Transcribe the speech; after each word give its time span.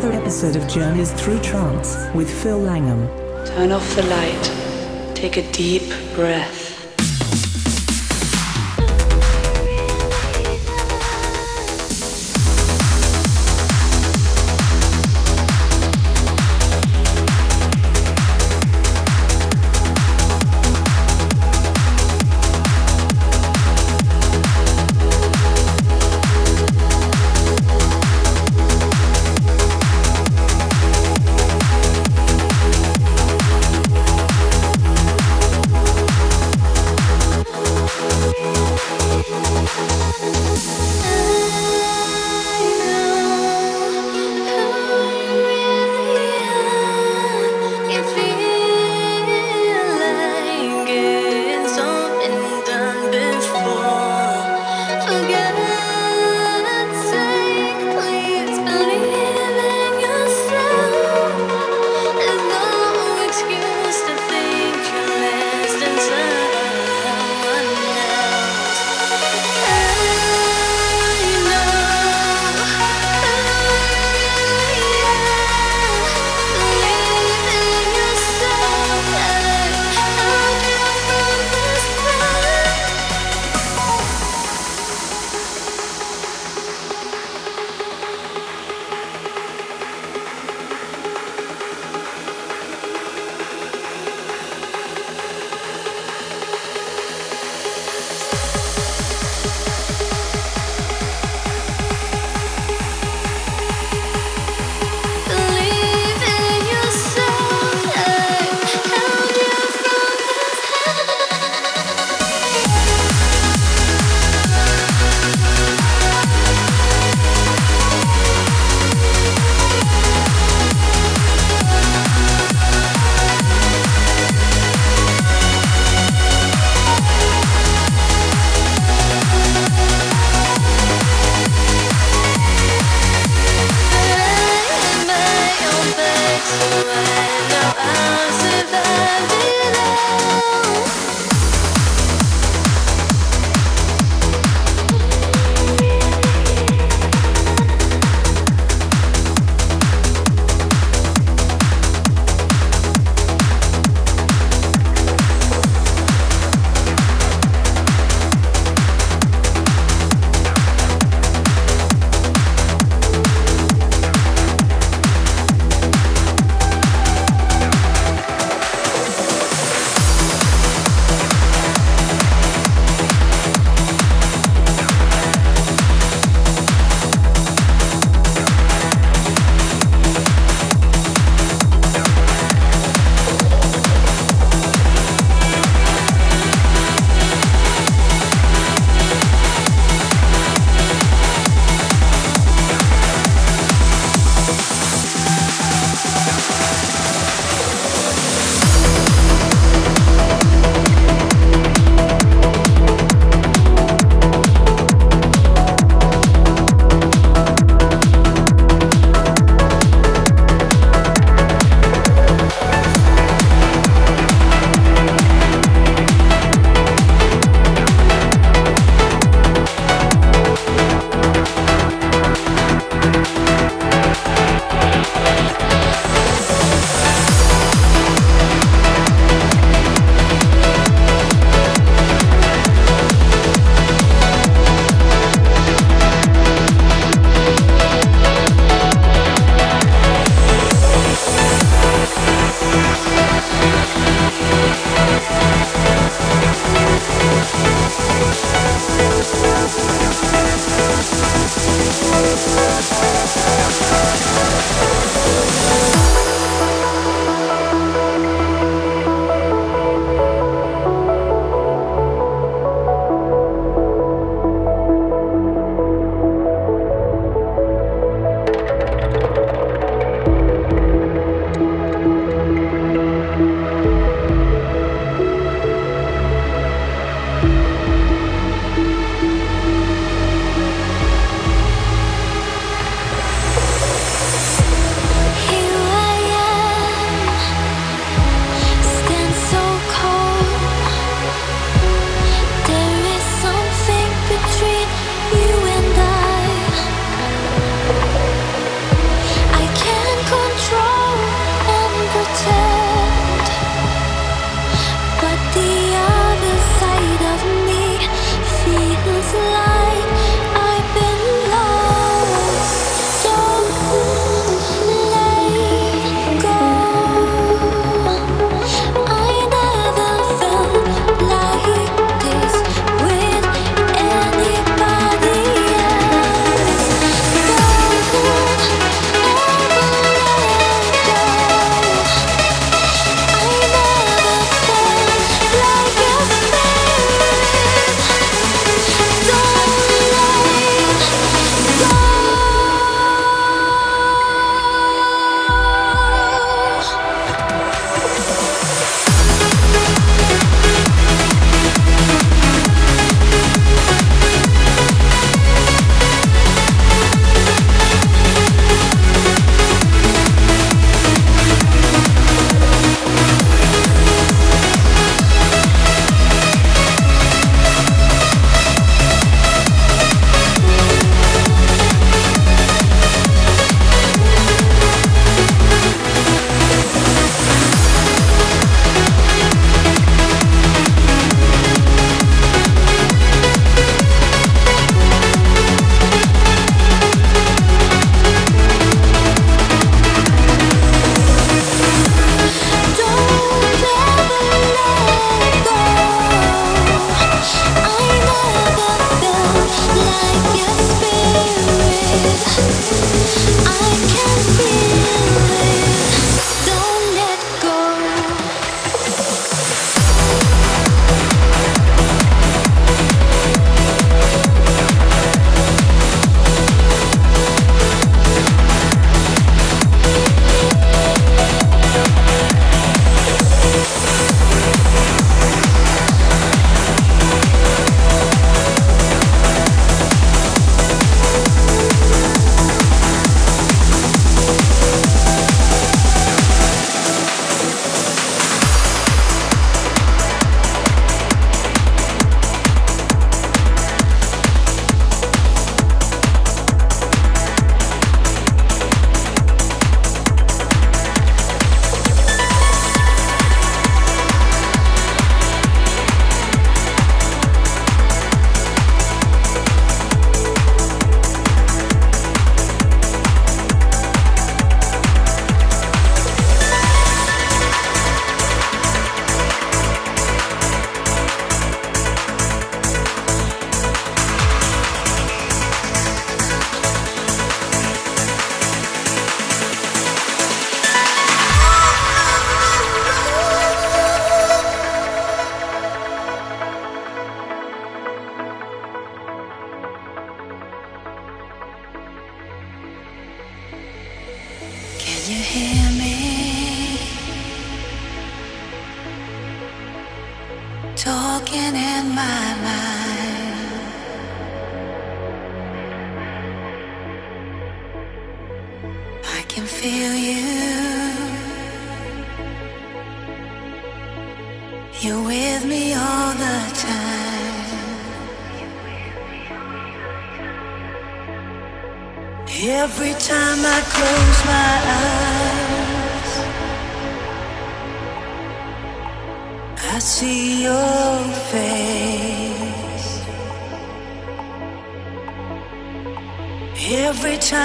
Another 0.00 0.18
episode 0.18 0.56
of 0.56 0.66
Journeys 0.66 1.12
Through 1.12 1.42
Trance 1.42 1.94
with 2.14 2.30
Phil 2.42 2.58
Langham. 2.58 3.06
Turn 3.46 3.70
off 3.70 3.86
the 3.94 4.02
light. 4.04 5.14
Take 5.14 5.36
a 5.36 5.52
deep 5.52 5.82
breath. 6.14 6.69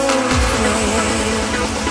face. 0.57 1.90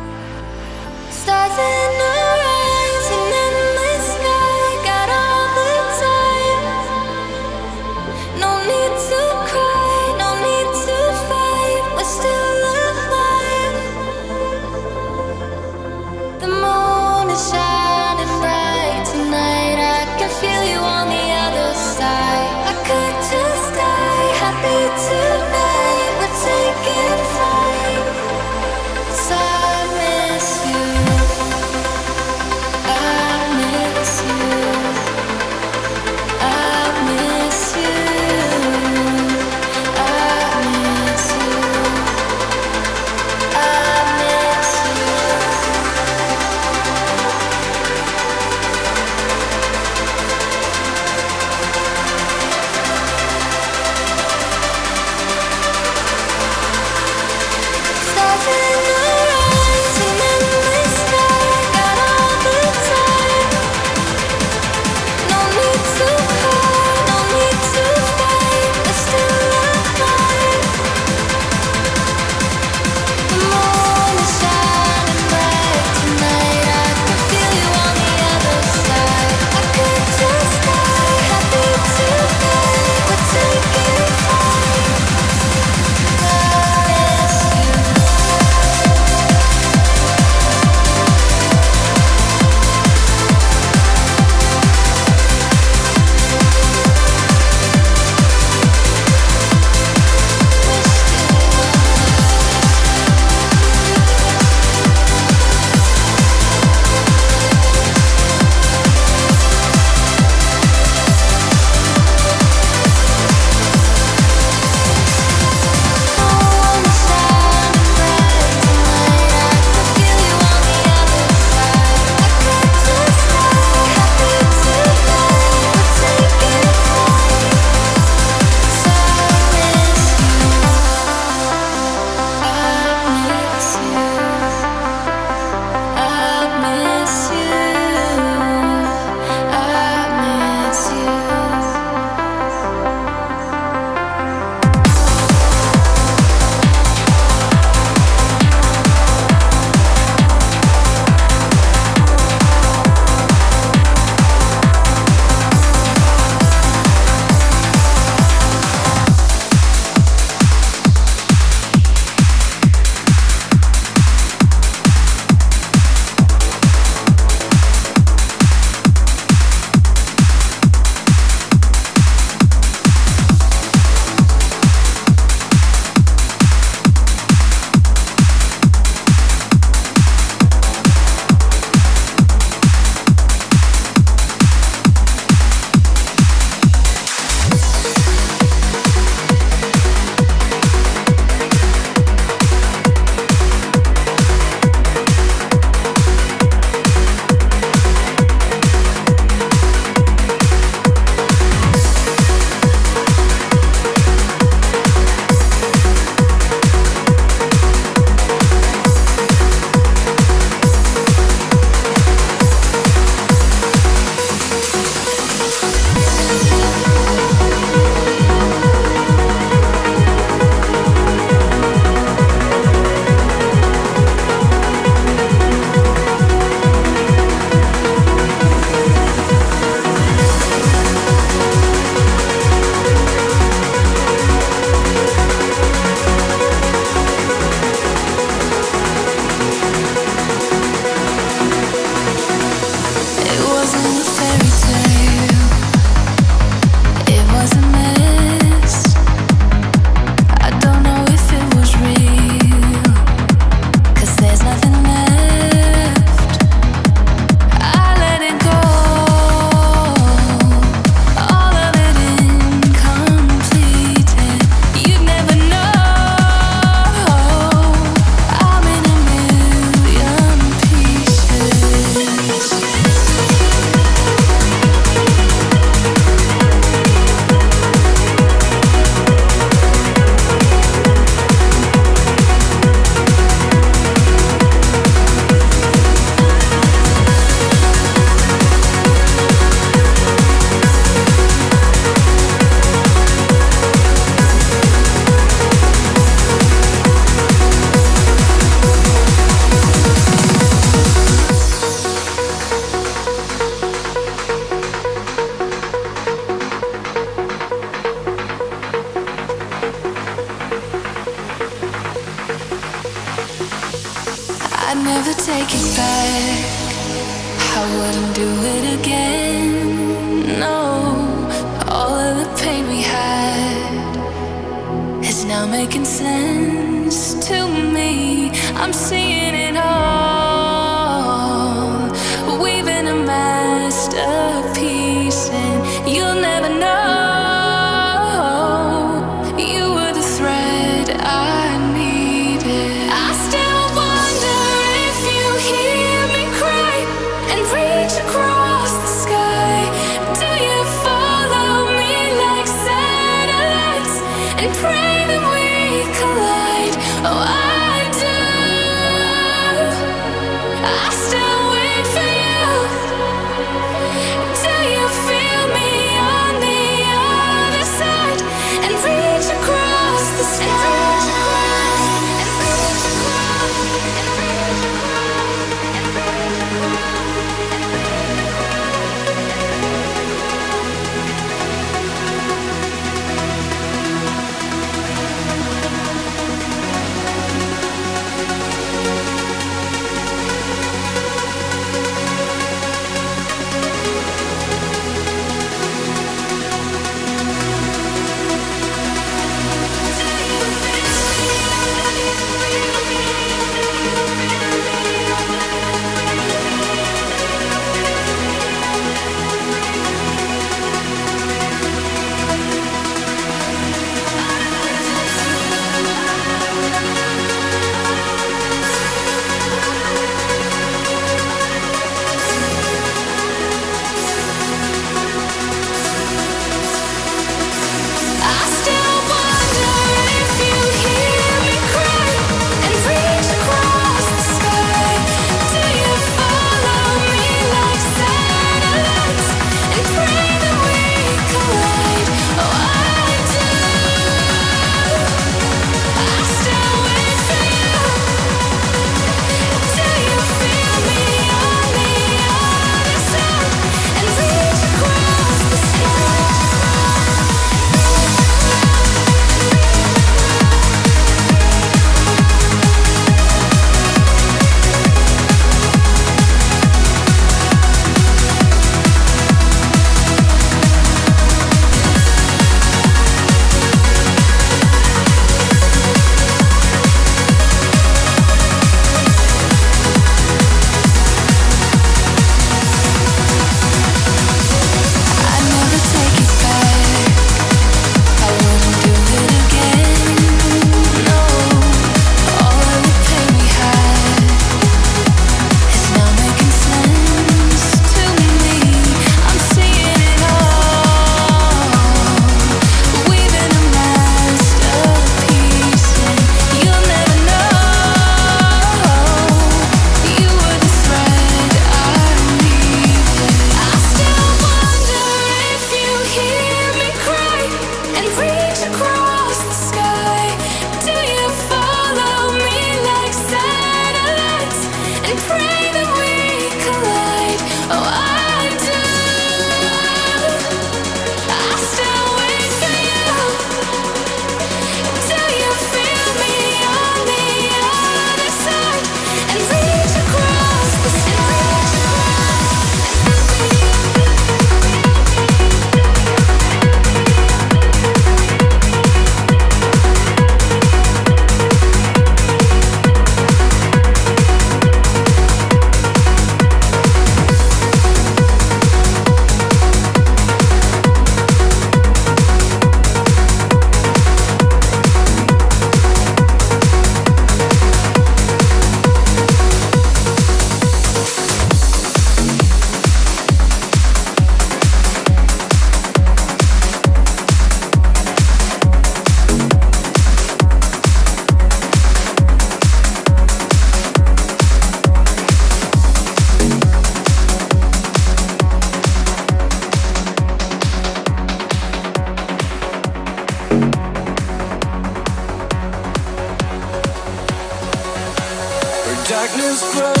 Where 599.51 599.59
lies 599.59 600.00